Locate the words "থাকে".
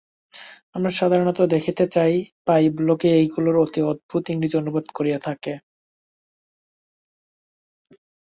5.27-5.53